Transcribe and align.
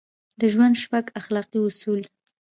د 0.39 0.41
ژوند 0.53 0.75
شپږ 0.83 1.05
اخلاقي 1.19 1.59
اصول: 1.67 2.01